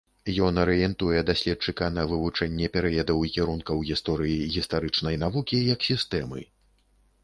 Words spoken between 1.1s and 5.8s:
даследчыка на вывучэнне перыядаў і кірункаў гісторыі гістарычнай навукі